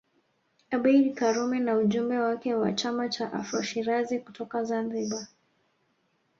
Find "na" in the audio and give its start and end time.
1.59-1.75